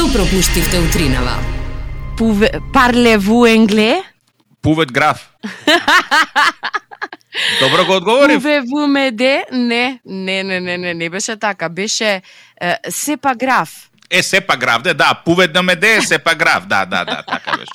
[0.00, 1.34] Што пропуштивте утринава?
[2.16, 4.00] Пуве, парлеву енгле?
[4.62, 5.28] Пувет граф.
[7.60, 8.40] Добро го одговорив.
[8.40, 9.44] Пуве ву меде?
[9.52, 11.68] Не, не, не, не, не, не беше така.
[11.68, 12.22] Беше
[12.62, 13.89] е, сепа граф.
[14.10, 17.56] Е, сепа граф, де, да, пувет на меде е сепа граф, да, да, да, така
[17.56, 17.70] беше.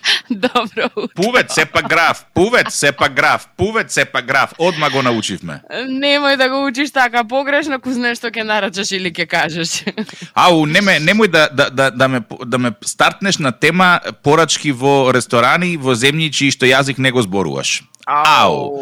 [0.30, 1.14] Добро утро.
[1.14, 4.52] Пувет, сепа граф, пувет, сепа граф, пувет, сепа граф.
[4.58, 5.60] Одма го научивме.
[5.70, 9.82] Немој да го учиш така погрешно, ку знаеш што ќе нарачаш или ќе кажеш.
[10.34, 15.10] Ау, неме, немој да, да, да, да, ме, да ме стартнеш на тема порачки во
[15.12, 17.82] ресторани, во земји чии што јазик не го зборуваш.
[18.06, 18.78] Ау.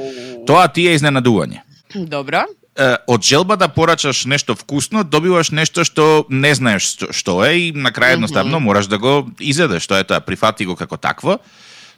[0.46, 1.64] Тоа ти е изненадување.
[1.94, 2.44] Добро.
[2.78, 7.72] Од желба да порачаш нешто вкусно, добиваш нешто што не знаеш што, што е и
[7.74, 9.86] на крај едноставно мораш да го изедеш.
[9.90, 11.40] Тоа е тоа, прифати го како такво.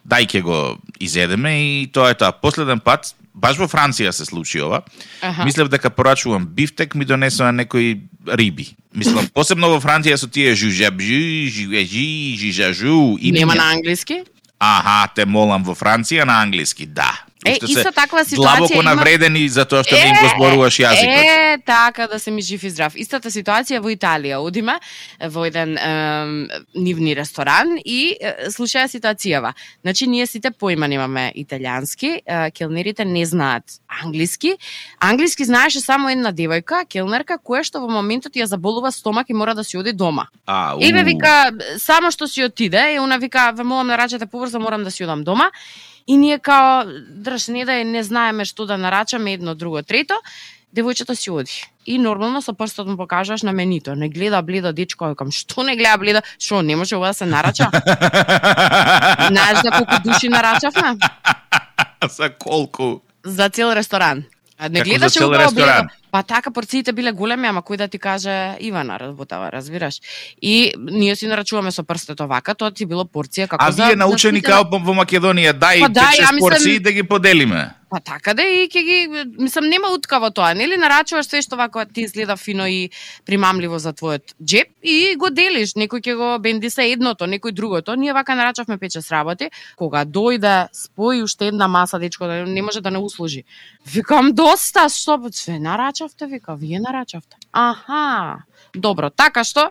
[0.09, 0.59] Дај ќе го
[0.97, 2.33] изедеме и тоа е тоа.
[2.33, 4.81] Последен пат, баш во Франција се случи ова.
[5.21, 5.45] Аха.
[5.45, 8.71] Мислев дека порачувам бифтек, ми донесоа некои риби.
[8.97, 13.19] Мислам, посебно во Франција со тие жужабжу, жуежи, жижажу.
[13.21, 14.25] Нема на англиски?
[14.59, 17.13] Аха, те молам во Франција на англиски, да.
[17.47, 21.25] Е, исто таква ситуација Длабоко има- навредени за тоа што не им го зборуваш јазикот.
[21.25, 22.93] Е, така да се ми жив и здрав.
[22.97, 24.37] Истата ситуација во Италија.
[24.37, 24.75] Одиме
[25.23, 29.53] во еден ем, нивни ресторан и е, слушаја ситуацијава.
[29.81, 33.65] Значи, ние сите поима немаме италијански, е, келнерите не знаат
[34.03, 34.57] англиски.
[35.01, 39.55] Англиски знаеше само една девојка, келнерка, која што во моментот ја заболува стомак и мора
[39.55, 40.27] да си оди дома.
[40.47, 41.05] А, И ве у.
[41.05, 45.05] вика, само што си отиде, и она вика, ве молам нарачате побрзо, морам да си
[45.05, 45.51] одам дома.
[46.07, 50.15] И ние као, држ, не да не знаеме што да нарачаме, едно, друго, трето,
[50.77, 51.65] девојчето си оди.
[51.87, 53.95] И нормално со прстот му покажаш на менито.
[53.95, 56.23] Не гледа бледо дечко, викам, што не гледа бледо?
[56.39, 57.71] Што, не може ова да се нарача?
[59.31, 60.99] Знаеш за колку души нарачавме?
[62.09, 63.01] За колку?
[63.25, 64.25] За цел ресторан.
[64.59, 65.87] А не гледаше цел убаво ресторан?
[65.87, 66.00] бледо.
[66.11, 70.01] Па така порциите биле големи, ама кој да ти каже Ивана работава, разбираш.
[70.43, 73.97] И ние си нарачуваме со прстот овака, тоа ти било порција како А за вие
[73.97, 77.80] научени за као во Македонија, дај Па да, 5-6 ја мислам- порции да ги поделиме.
[77.91, 78.99] Па така да и ќе ги
[79.43, 82.91] мислам нема утка во тоа, нели нарачуваш све што вака ти изгледа фино и
[83.27, 87.97] примамливо за твојот джеп и го делиш, некој ќе го бендиса едното, некој другото.
[87.99, 92.81] Ние вака нарачавме печес работи, кога дојде спои уште една маса дечко да не може
[92.81, 93.43] да не услужи.
[93.87, 97.37] Викам доста, што све нарачавте, вика, вие нарачавте.
[97.53, 98.45] Аха.
[98.75, 99.71] Добро, така што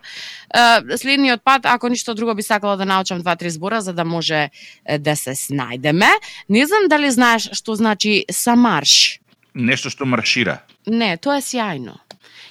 [0.97, 4.49] следниот пат ако ништо друго би сакала да научам два-три збора за да може
[4.99, 6.09] да се снајдеме.
[6.49, 9.19] Не знам дали знаеш што значи самарш.
[9.55, 10.59] Нешто што маршира.
[10.87, 11.95] Не, тоа е сјајно.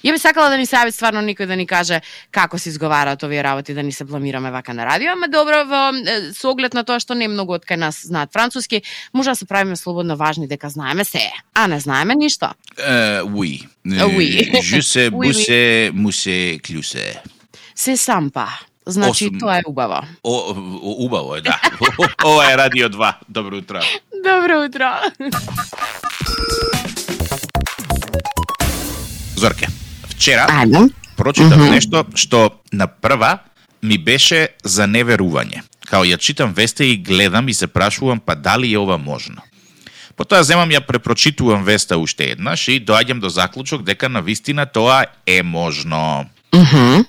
[0.03, 2.01] Ја би сакала да ни се јави стварно никој да ни каже
[2.31, 5.91] како се изговараат овие работи да ни се бламираме вака на радио, ама добро во
[6.33, 8.81] со оглед на тоа што не многу од кај нас знаат француски,
[9.13, 12.53] може да се правиме слободно важни дека знаеме се, а не знаеме ништо.
[12.77, 13.67] Е, уи.
[13.85, 14.61] Oui.
[14.61, 17.21] Жусе, бусе, мусе, клюсе.
[17.75, 18.47] Се сампа.
[18.85, 19.39] Значи Осум.
[19.39, 20.01] тоа е убаво.
[20.23, 20.55] О, о,
[21.05, 21.61] убаво е, да.
[22.25, 23.13] Ова е Радио 2.
[23.29, 23.79] Добро утро.
[24.23, 24.89] Добро утро.
[29.35, 29.67] Зорке,
[30.19, 30.91] вчера Ајде.
[31.15, 31.71] прочитав Мгм.
[31.71, 33.39] нешто што на прва
[33.81, 35.63] ми беше за неверување.
[35.87, 39.41] Као ја читам веста и гледам и се прашувам па дали е ова можно.
[40.15, 45.05] Потоа земам ја препрочитувам веста уште еднаш и доаѓам до заклучок дека на вистина тоа
[45.25, 46.25] е можно.
[46.53, 47.05] Мгм.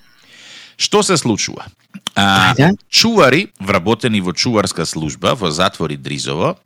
[0.79, 1.67] Што се случува?
[2.15, 2.55] А,
[2.89, 6.57] чувари, вработени во чуварска служба во затвори Дризово,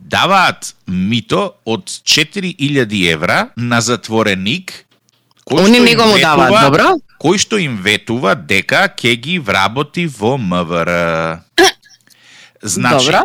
[0.00, 4.84] даваат мито од 4000 евра на затвореник
[5.48, 6.94] кој Они не го му даваат, добро?
[7.18, 11.42] Кој што им ветува дека ќе ги вработи во МВР.
[12.62, 13.22] Значи, Добро.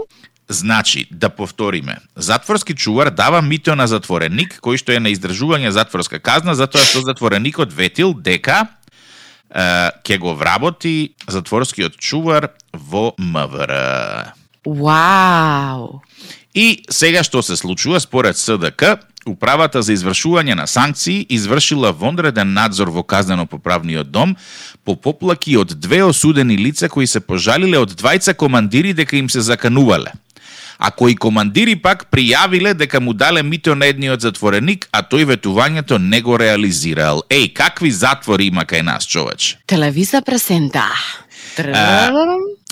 [0.49, 6.19] Значи, да повториме, затворски чувар дава мито на затвореник кој што е на издржување затворска
[6.19, 8.67] казна затоа што затвореникот ветил дека
[9.49, 14.35] е, ќе го вработи затворскиот чувар во МВР.
[14.65, 16.01] Вау.
[16.55, 22.89] И сега што се случува според СДК, Управата за извршување на санкции извршила вонреден надзор
[22.91, 24.35] во казнено-поправниот дом
[24.83, 29.41] по поплаки од две осудени лица кои се пожалиле од двајца командири дека им се
[29.41, 30.11] заканувале.
[30.77, 35.97] А кои командири пак пријавиле дека му дале мито на едниот затвореник, а тој ветувањето
[35.97, 37.23] не го реализирал.
[37.29, 39.57] Еј, какви затвори има кај нас, човече?
[39.65, 40.83] Телевиза пресента.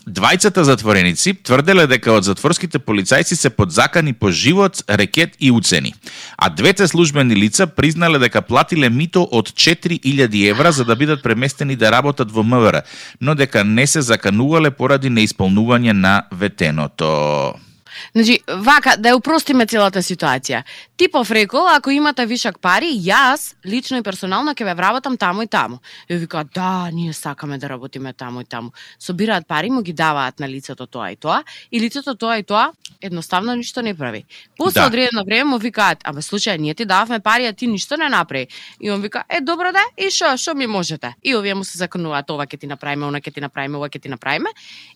[0.01, 5.94] Двајцата затвореници тврделе дека од затворските полицајци се подзакани по живот, рекет и уцени.
[6.38, 11.75] А двете службени лица признале дека платиле мито од 4000 евра за да бидат преместени
[11.75, 12.81] да работат во МВР,
[13.21, 17.53] но дека не се заканувале поради неисполнување на ветеното.
[18.15, 20.63] Значи, вака, да ја упростиме целата ситуација.
[21.01, 25.48] Типов рекол, ако имате вишак пари, јас, лично и персонално, ќе ве вработам таму и
[25.50, 25.80] таму.
[26.06, 28.69] И вика, да, ние сакаме да работиме таму и таму.
[29.00, 32.71] Собираат пари, му ги даваат на лицето тоа и тоа, и лицето тоа и тоа
[33.01, 34.25] едноставно ништо не прави.
[34.57, 34.88] После Да.
[34.88, 38.48] одредено време му викаат, абе случај, ние ти дававме пари, а ти ништо не направи.
[38.80, 41.15] И он вика, е добро да, и шо, шо ми можете?
[41.24, 44.01] И овие му се законуваат, ова ќе ти направиме, она ќе ти направиме, ова ќе
[44.01, 44.50] ти направиме.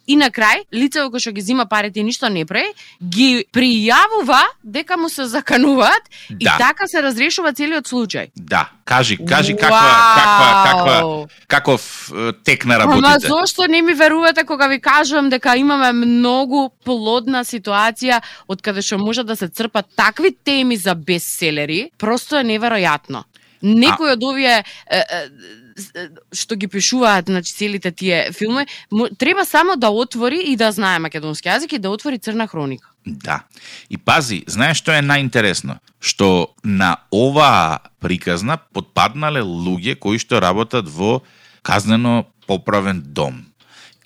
[0.08, 4.44] И на крај, лицето кој што ги зима парите и ништо не прави, ги пријавува
[4.64, 5.95] дека му се закануваат
[6.40, 6.58] и Да.
[6.58, 8.32] така се разрешува целиот случај.
[8.36, 12.12] Да, кажи, кажи каква, каква, каква, каков
[12.44, 13.28] тек на Ама работите.
[13.28, 18.98] зошто не ми верувате кога ви кажувам дека имаме многу плодна ситуација од каде што
[18.98, 23.24] може да се црпат такви теми за бестселери, просто е неверојатно.
[23.64, 28.66] Некој од овие е, е, што ги пишуваат, значи целите тие филми,
[29.18, 32.90] треба само да отвори и да знае македонски јазик и да отвори црна хроника.
[33.06, 33.44] Да.
[33.90, 35.78] И пази, знаеш што е најинтересно?
[36.02, 41.22] Што на оваа приказна подпаднале луѓе кои што работат во
[41.62, 43.46] казнено поправен дом.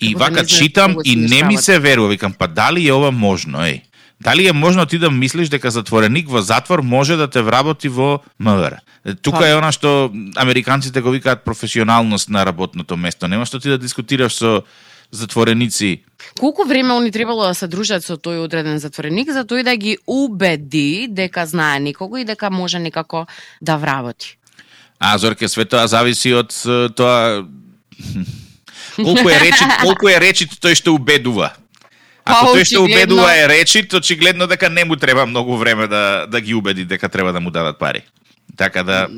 [0.00, 3.10] И Како да вака читам и не ми се верува, викам, па дали е ова
[3.10, 3.82] можно, еј?
[4.20, 8.20] Дали е можно ти да мислиш дека затвореник во затвор може да те вработи во
[8.38, 8.80] МВР?
[9.22, 9.48] Тука Па.
[9.48, 13.28] е она што американците го викаат професионалност на работното место.
[13.28, 14.62] Нема што ти да дискутираш со
[15.10, 16.04] затвореници
[16.38, 19.98] Колку време они требало да се дружат со тој одреден затвореник за тој да ги
[20.06, 23.26] убеди дека знае некого и дека може некако
[23.60, 24.36] да вработи?
[24.98, 26.52] А, Зорке, све тоа зависи од
[26.96, 27.46] тоа
[28.96, 31.52] колку е речит, колку е речит тој што убедува.
[32.24, 36.26] Ако Па, тој што убедува е речит, очигледно дека не му треба многу време да
[36.28, 38.04] да ги убеди дека треба да му дадат пари.
[38.60, 39.08] Така да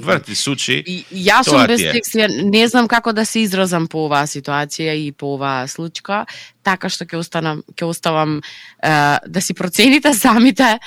[0.00, 0.78] врти сучи.
[0.86, 1.92] И, јас сум без ти е.
[1.92, 6.22] текст, ја не знам како да се изразам по оваа ситуација и по оваа случка,
[6.64, 8.94] така што ќе останам ќе оставам е,
[9.28, 10.78] да си процените самите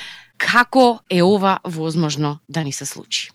[0.41, 3.29] како е ова возможно да ни се случи.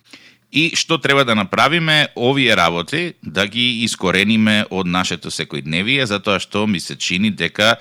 [0.51, 6.67] И што треба да направиме овие работи да ги искорениме од нашето секојдневие, затоа што
[6.67, 7.77] ми се чини дека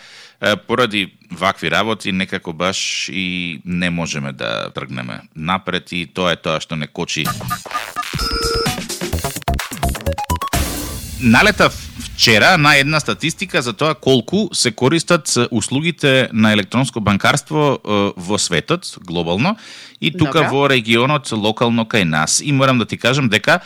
[0.67, 6.59] поради вакви работи некако баш и не можеме да тргнеме напред и тоа е тоа
[6.59, 7.25] што не кочи.
[11.19, 17.79] Налета вчера на една статистика за тоа колку се користат услугите на електронско банкарство
[18.17, 19.55] во светот, глобално,
[20.01, 20.49] и тука Добра.
[20.49, 22.41] во регионот, локално кај нас.
[22.43, 23.59] И морам да ти кажам дека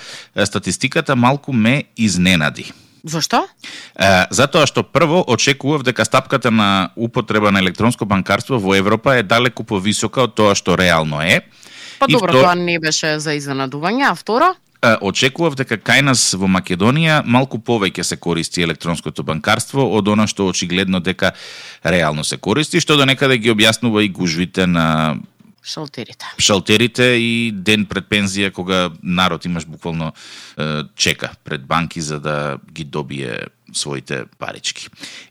[0.46, 2.74] статистиката малку ме изненади.
[3.04, 3.44] Зошто?
[4.00, 9.24] Е, затоа што прво очекував дека стапката на употреба на електронско банкарство во Европа е
[9.28, 11.42] далеку повисока од тоа што реално е.
[12.00, 14.56] Па добро, втор- тоа не беше за изненадување, а второ?
[14.84, 20.24] Е, очекував дека кај нас во Македонија малку повеќе се користи електронското банкарство од она
[20.28, 21.32] што очигледно дека
[21.84, 25.20] реално се користи, што до некаде ги објаснува и гужвите на
[25.64, 26.26] Шалтерите.
[26.40, 32.58] шалтерите и ден пред пензија кога народ имаш буквално е, чека пред банки за да
[32.72, 34.90] ги добие своите парички.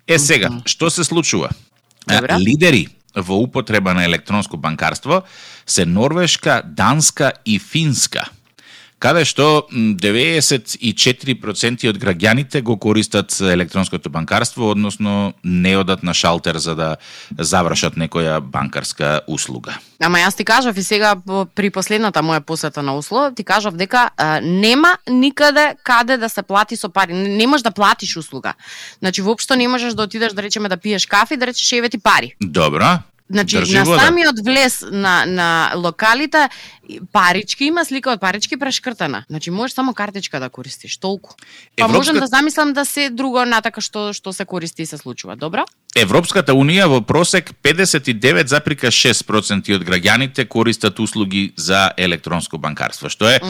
[0.09, 1.51] Е сега, што се случува?
[2.09, 2.41] Добра.
[2.41, 5.23] Лидери во употреба на електронско банкарство
[5.67, 8.25] се Норвешка, Данска и Финска
[9.03, 16.57] каде што м, 94% од граѓаните го користат електронското банкарство, односно не одат на шалтер
[16.57, 16.97] за да
[17.39, 19.77] завршат некоја банкарска услуга.
[20.03, 21.15] Ама јас ти кажав и сега
[21.55, 26.43] при последната моја посета на Осло, ти кажав дека а, нема никаде каде да се
[26.43, 27.13] плати со пари.
[27.13, 28.55] Не не можеш да платиш услуга.
[28.99, 31.89] Значи воопшто не можеш да отидеш да речеме да пиеш кафе и да речеш еве
[31.89, 32.35] ти пари.
[32.41, 32.99] Добро.
[33.31, 34.01] Значи Држи на вода.
[34.01, 36.49] самиот влез на на локалите
[37.13, 39.25] парички има слика од парички прешкртана.
[39.31, 41.31] Значи можеш само картичка да користиш, толку.
[41.77, 44.99] Па Европска- можам да замислам да се друго натака што што се користи и се
[44.99, 45.37] случува.
[45.37, 45.65] Добро?
[45.97, 53.41] Европската унија во просек 59,6% од граѓаните користат услуги за електронско банкарство, што е,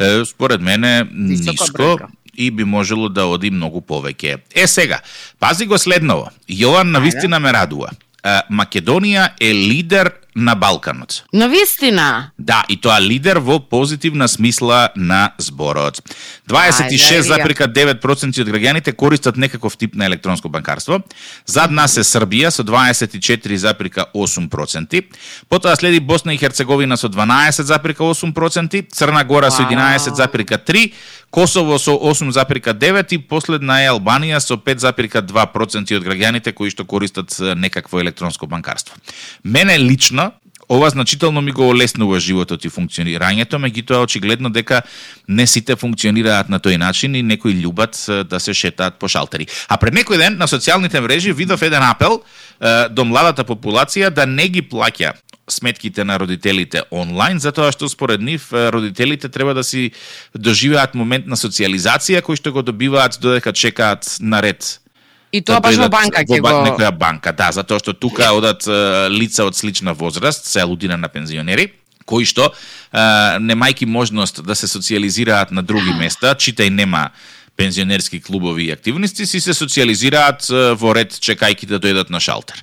[0.00, 2.06] е според мене ниско бројка.
[2.34, 4.38] и би можело да оди многу повеќе.
[4.54, 5.00] Е сега,
[5.38, 6.30] пази го следново.
[6.48, 7.90] Јован на вистина ме радува.
[8.24, 11.24] Е, Македонија е лидер на Балканот.
[11.32, 12.30] На вистина.
[12.38, 16.02] Да, и тоа лидер во позитивна смисла на зборот.
[16.48, 21.00] 26,9% од граѓаните користат некаков тип на електронско банкарство.
[21.46, 25.04] Зад нас е Србија со 24,8%.
[25.48, 29.72] Потоа следи Босна и Херцеговина со 12,8%, Црна Гора со Вау.
[29.72, 30.92] 11,3%,
[31.30, 38.00] Косово со 8,9% и последна е Албанија со 5,2% од граѓаните кои што користат некакво
[38.00, 38.96] електронско банкарство.
[39.44, 40.27] Мене лично
[40.68, 44.82] Ова значително ми го олеснува животот и функционирањето, меѓутоа очигледно дека
[45.28, 47.96] не сите функционираат на тој начин и некои љубат
[48.28, 49.46] да се шетаат по шалтери.
[49.68, 54.26] А пред некој ден на социјалните мрежи видов еден апел е, до младата популација да
[54.26, 55.14] не ги плаќа
[55.48, 59.92] сметките на родителите онлайн, затоа што според нив родителите треба да си
[60.34, 64.80] доживеат момент на социализација кој што го добиваат додека чекаат на ред
[65.32, 66.52] И тоа баш во банка ќе го...
[66.64, 68.64] некоја банка, да, затоа што тука одат
[69.12, 71.72] лица од слична возраст, се алудира на пензионери,
[72.08, 72.48] кои што
[72.92, 77.10] немајки можност да се социализираат на други места, читај нема
[77.58, 80.46] пензионерски клубови и активности, си се социализираат
[80.78, 82.62] во ред чекајки да дојдат на шалтер.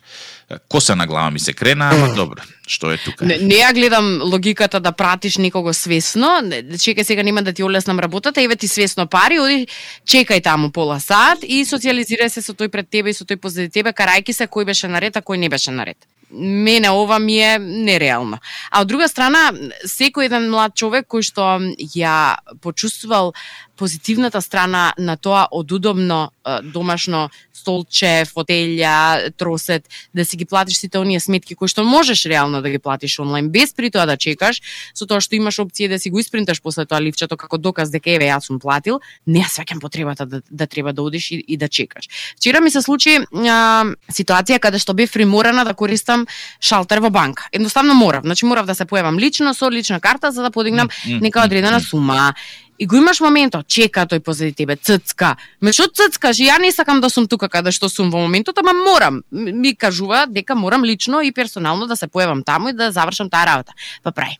[0.71, 3.25] Коса на глава ми се крена, ама добро, што е тука?
[3.25, 7.63] Не, не ја гледам логиката да пратиш некого свесно, Не, чекај сега нема да ти
[7.63, 9.67] олеснам работата, еве ти свесно пари, оди
[10.07, 13.69] чекај таму пола сат и социализирај се со тој пред тебе и со тој позади
[13.69, 15.97] тебе, карајки се кој беше наред, а кој не беше наред.
[16.31, 18.39] Мене ова ми е нереално.
[18.71, 19.51] А од друга страна,
[19.85, 21.59] секој еден млад човек кој што
[21.95, 23.33] ја почувствувал
[23.77, 26.31] позитивната страна на тоа од удобно
[26.63, 27.29] домашно
[27.65, 32.69] столче, фотелја, тросет, да си ги платиш сите оние сметки кои што можеш реално да
[32.69, 34.61] ги платиш онлайн без при тоа да чекаш,
[34.93, 38.13] со тоа што имаш опција да си го испринташ после тоа ливчето како доказ дека
[38.13, 41.57] еве јас сум платил, не ја сваќам потребата да, да треба да одиш и, и
[41.57, 42.09] да чекаш.
[42.37, 46.27] Вчера ми се случи а, ситуација каде што бев приморана да користам
[46.61, 47.49] шалтер во банка.
[47.51, 51.45] Едноставно морав, значи морав да се појавам лично со лична карта за да подигнам нека
[51.45, 52.33] одредена сума.
[52.77, 55.35] И го имаш моментот, чека тој позади тебе, ццка.
[55.63, 56.41] Ме што ццкаш?
[56.43, 59.21] Ја не сакам да сум тука каде што сум во моментот, ама морам.
[59.31, 63.45] Ми кажува дека морам лично и персонално да се појавам таму и да завршам таа
[63.47, 63.71] работа.
[64.03, 64.35] Па прај.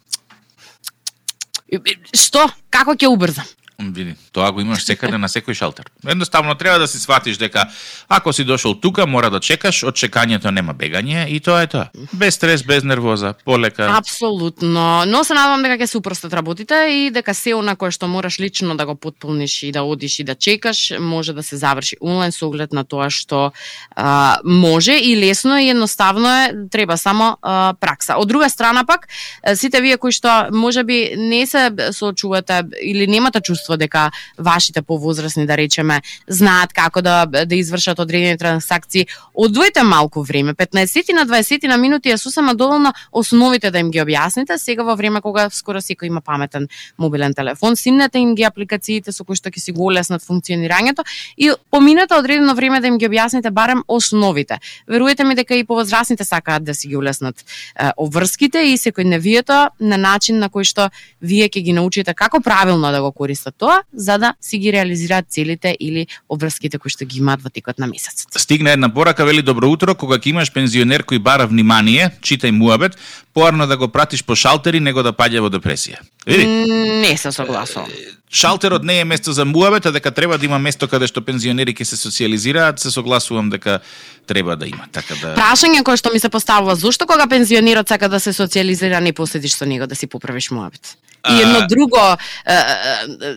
[2.14, 2.50] Што?
[2.70, 3.48] Како ќе убрзам?
[3.80, 5.90] Види, тоа го имаш секаде на секој шалтер.
[6.08, 7.68] Едноставно треба да си сватиш дека
[8.08, 11.88] ако си дошол тука, мора да чекаш, од чекањето нема бегање и тоа е тоа.
[12.14, 13.90] Без стрес, без нервоза, полека.
[13.98, 15.04] Апсолутно.
[15.08, 18.40] Но се надевам дека ќе се упростат работите и дека се она кое што мораш
[18.40, 22.32] лично да го потполниш и да одиш и да чекаш, може да се заврши онлайн
[22.32, 23.52] со оглед на тоа што
[23.96, 28.16] а, може и лесно и едноставно е, треба само а, пракса.
[28.16, 29.08] Од друга страна пак,
[29.56, 35.58] сите вие кои што можеби не се соочувате или немате чувство дека вашите повозрасни, да
[35.58, 41.78] речеме, знаат како да да извршат одредени трансакции, одвојте малку време, 15 на 20 на
[41.78, 46.08] минути е сосема доволно основите да им ги објасните, сега во време кога скоро секој
[46.08, 46.68] има паметен
[46.98, 51.06] мобилен телефон, симнете им ги апликациите со кои што ќе си го олеснат функционирањето
[51.38, 54.60] и поминете одредено време да им ги објасните барем основите.
[54.88, 59.98] Веруете ми дека и повозрасните сакаат да си ги олеснат е, обврските и секојдневието на
[59.98, 60.90] начин на кој што
[61.22, 65.26] вие ќе ги научите како правилно да го користат тоа, за да си ги реализираат
[65.30, 68.28] целите или обврските кои што ги имаат во текот на месецот.
[68.38, 72.98] Стигна една порака, вели добро утро, кога ќе имаш пензионер кој бара внимание, читај муабет,
[73.34, 76.00] поарно да го пратиш по шалтери него да паѓа во депресија.
[76.28, 77.90] Види, Не се согласувам.
[78.32, 81.74] шалтерот не е место за муабет, а дека треба да има место каде што пензионери
[81.74, 83.80] ќе се социализираат, се согласувам дека
[84.28, 84.88] треба да има.
[84.92, 89.02] Така да Прашање кое што ми се поставува, зошто кога пензионерот сака да се социализира
[89.02, 90.98] не поседиш со него да си поправиш муабет?
[91.32, 92.18] И едно друго,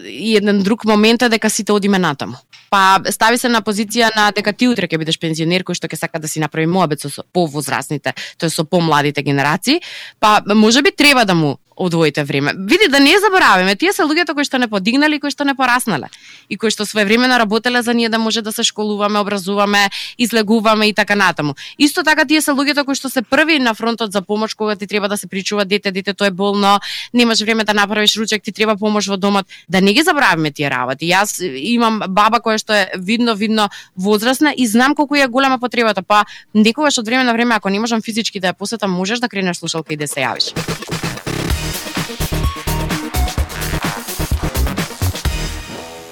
[0.05, 2.37] и еден друг момент е дека сите одиме натаму.
[2.71, 5.97] Па стави се на позиција на дека ти утре ќе бидеш пензионер кој што ќе
[5.97, 9.81] сака да си направи муабет со, повозрасните, тоест со помладите генерации,
[10.21, 12.53] па можеби треба да му одвоите време.
[12.59, 15.55] Види да не забораваме, тие се луѓето кои што не подигнале и кои што не
[15.55, 16.11] пораснале
[16.49, 20.95] и кои што своевремено работеле за ние да може да се школуваме, образуваме, излегуваме и
[20.95, 21.55] така натаму.
[21.79, 24.87] Исто така тие се луѓето кои што се први на фронтот за помош кога ти
[24.87, 26.81] треба да се причува дете, дете тој е болно,
[27.15, 29.47] немаш време да направиш ручек, ти треба помош во домот.
[29.69, 31.07] Да не ги забораваме тие работи.
[31.07, 36.03] Јас имам баба која што е видно видно возрастна и знам колку е голема потребата,
[36.03, 39.29] па некогаш од време на време ако не можам физички да ја посетам, можеш да
[39.29, 40.98] кренеш слушалка и да се јавиш.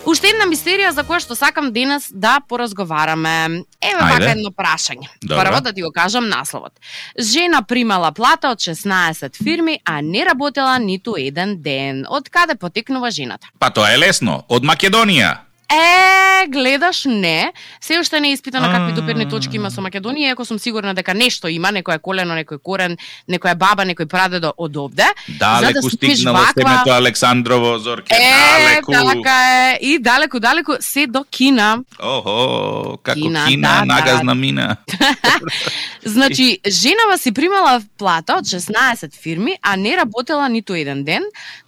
[0.07, 3.65] Уште една мистерија за која што сакам денес да поразговараме.
[3.81, 5.09] Еве вака едно прашање.
[5.25, 6.77] Прво да ти го кажам насловот.
[7.19, 12.05] Жена примала плата од 16 фирми, а не работела ниту еден ден.
[12.09, 13.49] Од каде потекнува жената?
[13.59, 15.46] Па тоа е лесно, од Македонија.
[15.69, 17.53] Е, гледаш, не.
[17.81, 18.95] Се уште не е испитано какви А.
[18.95, 22.97] доперни точки има со Македонија, иако сум сигурна дека нешто има, некоја колено, некој корен,
[23.29, 25.07] некоја баба, некој прадедо од овде.
[25.29, 28.93] Далеку За да стигнало ваква- семето Александрово Зорке, Е, далеку.
[28.93, 29.37] така
[29.71, 29.79] е.
[29.81, 31.79] И далеку, далеку, се до Кина.
[31.99, 33.85] Охо, како Кина, Кина, да, да.
[33.87, 34.77] нагазна мина.
[36.05, 41.23] Значи, женава си примала плата од 16 фирми, а не работела ниту еден ден,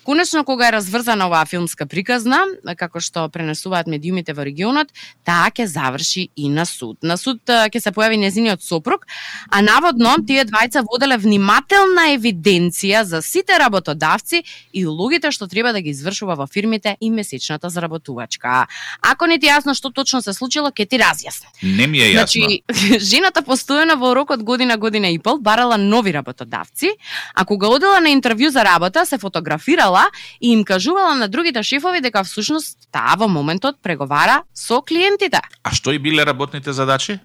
[0.08, 2.38] Конечно, кога е разврзана оваа филмска приказна,
[2.80, 4.88] како што пренесуваат медиумите во регионот,
[5.28, 6.96] таа ќе заврши и на суд.
[7.04, 9.04] На суд ќе се појави незиниот сопруг,
[9.52, 14.40] а наводно тие двајца воделе внимателна евиденција за сите работодавци
[14.72, 18.64] и улогите што треба да ги извршува во фирмите и месечната заработувачка.
[19.04, 21.52] Ако не ти јасно што точно се случило, ќе ти разјасни.
[21.62, 22.24] Не ми е јасно.
[22.24, 22.62] Значи,
[23.12, 26.96] жената постојано во рок од година, година и пол барала нови работодавци,
[27.34, 29.97] а кога одела на интервју за работа, се фотографирала
[30.40, 35.40] и им кажувала на другите шефови дека всушност таа во моментот преговара со клиентите.
[35.62, 37.18] А што и биле работните задачи?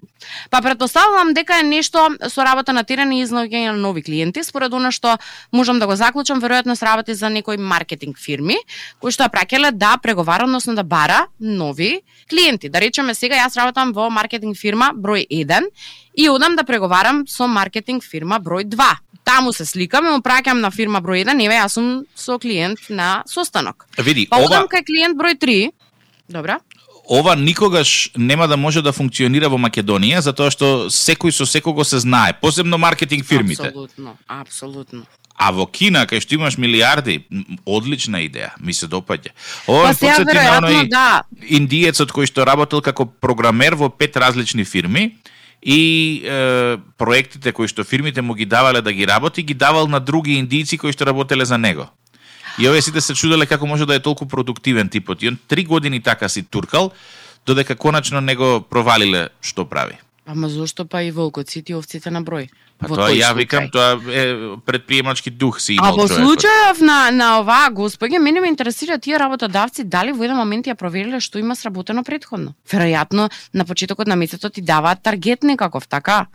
[0.50, 4.74] Па претпоставувам дека е нешто со работа на терен и изнаоѓање на нови клиенти, според
[4.74, 5.18] она што
[5.51, 8.58] можам да го заклучам, веројатно се работи за некои маркетинг фирми
[9.00, 12.70] кои што ја праќале да преговара, односно да бара нови клиенти.
[12.70, 15.70] Да речеме сега јас работам во маркетинг фирма број 1
[16.15, 18.89] и одам да преговарам со маркетинг фирма број 2.
[19.24, 22.79] Таму се сликам и му праќам на фирма број 1, еве јас сум со клиент
[22.89, 23.88] на состанок.
[23.98, 25.72] Види, Па ова одам кај клиент број 3.
[26.29, 26.60] Добра.
[27.10, 32.00] ова никогаш нема да може да функционира во Македонија затоа што секој со секого се
[32.00, 33.67] знае, посебно маркетинг фирмите.
[33.67, 35.03] Апсолутно, апсолутно.
[35.36, 37.25] А во Кина, кај што имаш милиарди,
[37.65, 39.32] одлична идеја, ми се допаѓа.
[39.67, 41.24] Ова Па сега на веројатно оној да.
[41.50, 45.17] индиецот кој што работел како програмер во пет различни фирми
[45.65, 50.00] и е, проектите кои што фирмите му ги давале да ги работи, ги давал на
[50.00, 51.88] други индијци кои што работеле за него.
[52.60, 55.24] И овие сите се чуделе како може да е толку продуктивен типот.
[55.24, 56.91] И он три години така си туркал,
[57.46, 59.98] додека коначно него провалиле што прави.
[60.25, 62.50] Ама зошто па и волкоците и овците на број?
[62.80, 63.38] Па Во тоа ја случај.
[63.38, 66.25] викам, тоа е предприемачки дух си А имал во човекот.
[66.25, 70.75] случајов на, на оваа господја, мене ме интересира тие работодавци дали во еден момент ја
[70.75, 72.53] провериле што има сработено предходно.
[72.70, 76.27] Веројатно на почетокот на месецот ти даваат таргет некаков, така?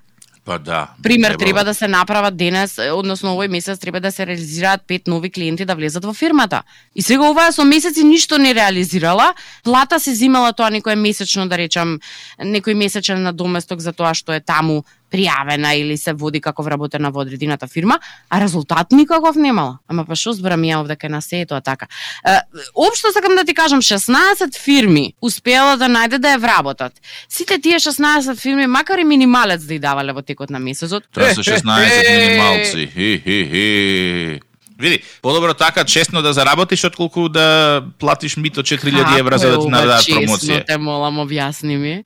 [0.44, 0.88] Па да.
[1.02, 1.38] Пример, требало.
[1.38, 5.64] треба да се направат денес, односно овој месец треба да се реализираат пет нови клиенти
[5.64, 6.62] да влезат во фирмата.
[6.94, 11.58] И сега оваа со месеци ништо не реализирала, плата се зимала тоа некој месечно, да
[11.58, 12.00] речам,
[12.40, 17.20] некој месечен надоместок за тоа што е таму пријавена или се води како вработена во
[17.20, 17.98] одредината фирма,
[18.30, 19.78] а резултат никаков немала.
[19.88, 21.88] Ама па што зборам ја овде кај нас се е тоа така.
[22.24, 22.40] Е,
[22.74, 26.92] Општо сакам да ти кажам, 16 фирми успеала да најде да ја вработат.
[27.28, 31.34] Сите тие 16 фирми, макар и минималец да ја давале во текот на месецот, Тоа
[31.34, 32.86] се 16 минималци.
[32.92, 34.40] Хи, хи, хи.
[34.78, 39.68] Види, подобро така честно да заработиш отколку да платиш мито 4000 евра за да ти
[39.68, 40.66] нададат промоција.
[40.66, 42.04] те молам, објасни ми.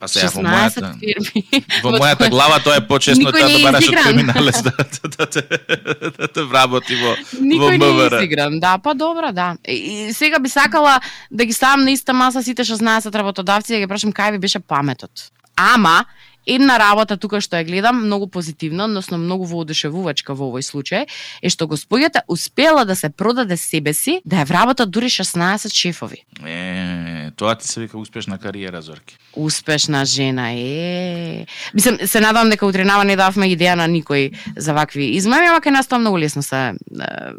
[0.00, 1.62] Па сега во 16 мојата фирми.
[1.84, 6.10] во мојата глава тоа е почесно не да бараш од криминалец да да да да,
[6.16, 8.22] да, да вработи во во Никој не е МВР.
[8.24, 8.60] изигран.
[8.60, 9.56] Да, па добра, да.
[9.68, 13.80] И, сега би сакала да ги ставам на иста маса сите 16 работодавци и да
[13.84, 15.30] ги прашам кај ви беше паметот.
[15.56, 16.06] Ама,
[16.46, 21.06] една работа тука што ја гледам многу позитивно, односно многу воодушевувачка во овој случај,
[21.42, 26.24] е што господјата успела да се продаде себе си, да ја вработат дури 16 шефови.
[26.44, 27.09] Е,
[27.40, 29.16] тоа ти се вика успешна кариера, Зорки.
[29.36, 31.46] Успешна жена е.
[31.74, 35.72] Мислам, се надам дека утренава не давме идеја на никој за вакви измами, ама кај
[35.72, 36.76] нас тоа многу лесно се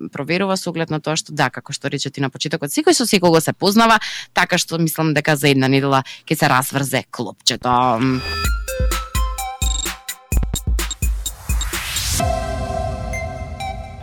[0.10, 3.06] проверува со оглед на тоа што да, како што рече ти на почетокот, секој со
[3.06, 4.02] секого се познава,
[4.34, 7.70] така што мислам дека за една недела ќе се разврзе клопчето.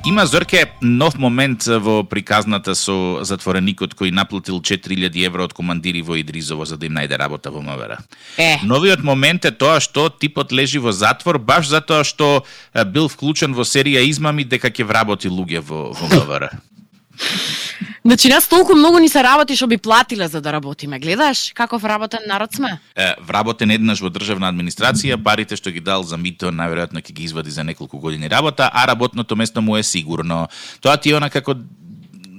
[0.09, 6.16] Има Зорке нов момент во приказната со затвореникот кој наплатил 4000 евро од командири во
[6.16, 7.99] Идризово за да им најде работа во МВР.
[8.40, 12.40] Е, Новиот момент е тоа што типот лежи во затвор баш затоа што
[12.88, 16.57] бил вклучен во серија измами дека ќе вработи луѓе во, во МВР.
[18.05, 20.98] значи нас толку многу ни се работи што би платиле за да работиме.
[20.98, 22.81] Гледаш каков работен народ сме?
[22.96, 27.24] Е, вработен еднаш во државна администрација, парите што ги дал за мито најверојатно ќе ги
[27.24, 30.48] извади за неколку години работа, а работното место му е сигурно.
[30.81, 31.55] Тоа ти е она како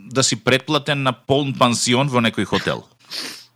[0.09, 2.85] да си предплатен на полн пансион во некој хотел.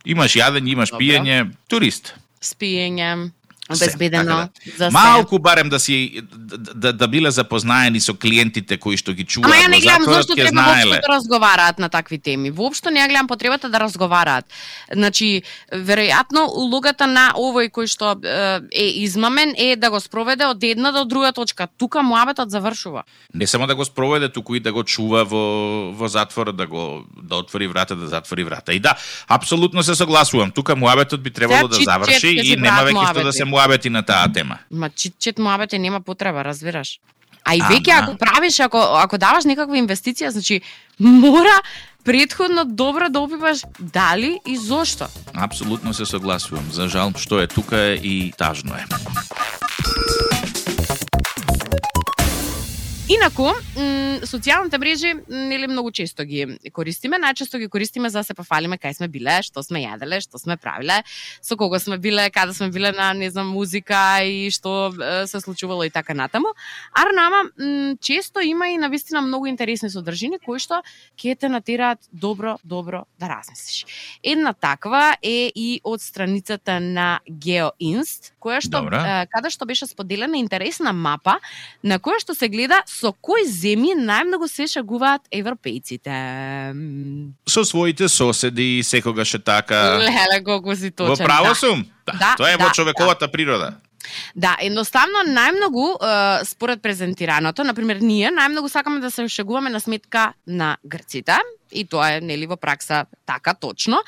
[0.04, 1.00] Имаш јадење, имаш Добро.
[1.00, 2.14] пиење, турист.
[2.42, 3.30] Спиење,
[3.70, 4.90] обезбедено така за се.
[4.90, 9.48] Малку барем да си да, да, да биле запознаени со клиентите кои што ги чуваат
[9.48, 11.00] Ама ја не гледам зошто треба знаеле.
[11.00, 12.50] да разговараат на такви теми.
[12.50, 14.44] Воопшто не ја гледам потребата да разговараат.
[14.92, 18.60] Значи, веројатно улогата на овој кој што е,
[19.04, 21.66] измамен е да го спроведе од една до друга точка.
[21.78, 23.02] Тука муабетот завршува.
[23.34, 27.04] Не само да го спроведе, туку и да го чува во, во затвор, да го
[27.22, 28.72] да отвори врата, да затвори врата.
[28.72, 28.94] И да,
[29.28, 30.50] апсолутно се согласувам.
[30.50, 33.90] Тука муабетот би требало Сега да чит-чет заврши и нема веќе што да се муабети
[33.90, 34.58] на таа тема.
[34.70, 36.98] Ма чит-чет муабете нема потреба, разбираш?
[37.44, 40.62] А и веќе ако правиш, ако ако даваш некаква инвестиција, значи
[40.98, 41.54] мора
[42.04, 45.06] предходно добро да опипаш дали и зошто.
[45.34, 46.64] Апсолутно се согласувам.
[46.72, 48.84] За жал, што е тука е и тажно е.
[53.04, 53.50] Инаку,
[54.24, 58.94] социјалните мрежи нели многу често ги користиме, најчесто ги користиме за да се пофалиме кај
[58.96, 61.02] сме биле, што сме јаделе, што сме правиле,
[61.44, 64.88] со кого сме биле, каде сме биле на не знам музика и што
[65.28, 66.54] се случувало и така натаму.
[66.96, 67.44] А нама
[68.00, 70.80] често има и навистина многу интересни содржини кои што
[71.20, 73.84] ќе те натираат добро, добро да размислиш.
[74.22, 79.26] Една таква е и од страницата на GeoInst, која што Добра.
[79.28, 81.36] каде што беше споделена интересна мапа
[81.82, 86.18] на која што се гледа со кои земји најмногу се шагуваат европејците.
[87.48, 89.98] Со своите соседи секогаш е така.
[90.00, 91.12] Леле, колку си точен.
[91.12, 91.54] Во право да.
[91.54, 91.84] сум.
[92.06, 93.32] Да, да, тоа е да, во човековата да.
[93.32, 93.74] природа.
[94.36, 95.96] Да, едноставно најмногу
[96.44, 101.38] според презентираното, например ние најмногу сакаме да се шегуваме на сметка на грците,
[101.74, 103.98] и тоа е нели во пракса така точно,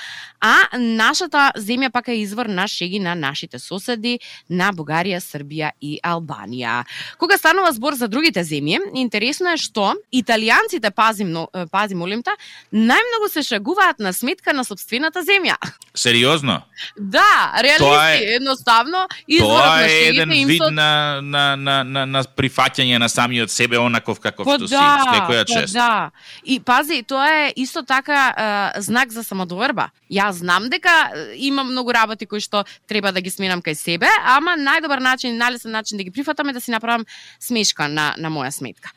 [0.40, 4.18] а нашата земја пак е извор на шеги на нашите соседи
[4.50, 6.84] на Бугарија, Србија и Албанија.
[7.18, 11.34] Кога станува збор за другите земји, интересно е што италијанците пазим
[11.72, 12.36] пази молимта,
[12.72, 15.56] најмногу се шагуваат на сметка на собствената земја.
[15.94, 16.62] Сериозно?
[16.96, 20.70] Да, реалисти, е, едноставно изворот на шегите еден вид со...
[20.70, 25.16] на, на, на, на, на прифаќање на самиот себе онаков каков па што да, си
[25.16, 25.74] секоја па чест.
[25.74, 26.10] Да,
[26.44, 28.28] и пази, тоа е исто така
[28.76, 29.90] е, знак за самодоверба.
[30.12, 30.92] Јас знам дека
[31.34, 35.72] имам многу работи кои што треба да ги сменам кај себе, ама најдобар начин, најлесен
[35.72, 37.06] начин да ги прифатам е да си направам
[37.40, 38.92] смешка на, на моја сметка.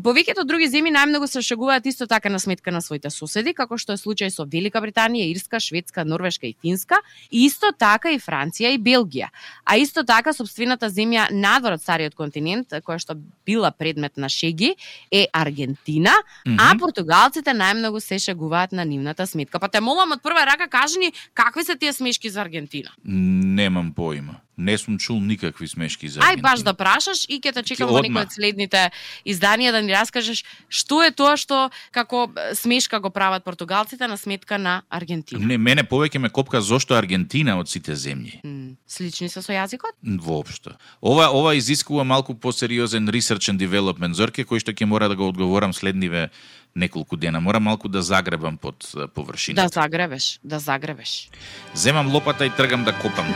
[0.00, 3.92] Повеќето други земји најмногу се шегуваат исто така на сметка на своите соседи, како што
[3.92, 6.96] е случај со Велика Британија, Ирска, Шведска, Норвешка и Финска,
[7.30, 9.28] и исто така и Франција и Белгија.
[9.64, 14.74] А исто така собствената земја надвор од стариот континент, која што била предмет на шеги,
[15.10, 16.12] е Аргентина,
[16.46, 16.56] mm -hmm.
[16.58, 19.58] а португалците најмногу се шегуваат на нивната сметка.
[19.58, 22.90] Па те молам од прва рака кажи ни какви се тие смешки за Аргентина?
[23.04, 24.40] Немам поима.
[24.62, 26.22] Не сум чул никакви смешки за.
[26.22, 28.82] Ај баш да прашаш и ќе те чекам во некој од следните
[29.26, 34.58] изданија да ни раскажеш што е тоа што како смешка го прават португалците на сметка
[34.58, 35.42] на Аргентина.
[35.42, 38.38] Не, мене повеќе ме копка зошто Аргентина од сите земји.
[38.46, 39.98] М, слични се со јазикот?
[40.02, 40.76] Воопшто.
[41.02, 45.28] Ова ова изискува малку посериозен research and development зорке кој што ќе мора да го
[45.28, 46.30] одговорам следниве
[46.76, 47.40] неколку дена.
[47.40, 49.62] Мора малку да загребам под површината.
[49.62, 51.28] Да загребеш, да загребеш.
[51.74, 53.26] Земам лопата и тргам да копам.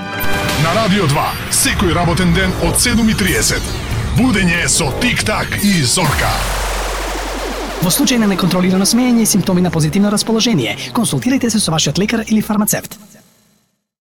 [0.63, 3.61] На Радио 2, секој работен ден од 7.30.
[4.17, 6.33] Будење со Тик-так и Зорка.
[7.83, 12.25] Во случај на неконтролирано смеење и симптоми на позитивно расположение, консултирайте се со вашиот лекар
[12.27, 12.99] или фармацевт.